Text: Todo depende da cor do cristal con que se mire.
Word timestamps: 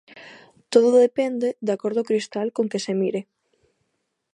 Todo 0.73 1.03
depende 1.07 1.47
da 1.67 1.75
cor 1.81 1.93
do 1.97 2.07
cristal 2.09 2.47
con 2.55 2.65
que 2.71 2.83
se 2.85 2.93
mire. 3.01 3.21